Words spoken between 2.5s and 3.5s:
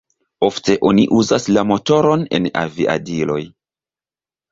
aviadiloj.